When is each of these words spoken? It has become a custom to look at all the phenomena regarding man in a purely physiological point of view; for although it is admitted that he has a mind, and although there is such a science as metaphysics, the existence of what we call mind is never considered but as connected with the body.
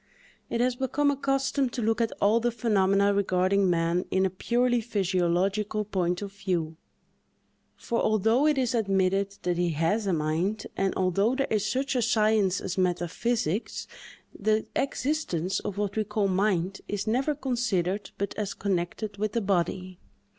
It 0.49 0.61
has 0.61 0.75
become 0.77 1.11
a 1.11 1.15
custom 1.15 1.69
to 1.69 1.81
look 1.83 2.01
at 2.01 2.11
all 2.19 2.39
the 2.39 2.49
phenomena 2.49 3.13
regarding 3.13 3.69
man 3.69 4.05
in 4.09 4.25
a 4.25 4.31
purely 4.31 4.81
physiological 4.81 5.85
point 5.85 6.23
of 6.23 6.31
view; 6.33 6.75
for 7.75 8.01
although 8.01 8.47
it 8.47 8.57
is 8.57 8.73
admitted 8.73 9.37
that 9.43 9.57
he 9.59 9.69
has 9.73 10.07
a 10.07 10.11
mind, 10.13 10.65
and 10.75 10.95
although 10.95 11.35
there 11.35 11.45
is 11.51 11.67
such 11.67 11.95
a 11.95 12.01
science 12.01 12.59
as 12.59 12.79
metaphysics, 12.79 13.85
the 14.33 14.65
existence 14.75 15.59
of 15.59 15.77
what 15.77 15.95
we 15.95 16.03
call 16.03 16.27
mind 16.27 16.81
is 16.87 17.05
never 17.05 17.35
considered 17.35 18.09
but 18.17 18.33
as 18.39 18.55
connected 18.55 19.17
with 19.17 19.33
the 19.33 19.39
body. 19.41 19.99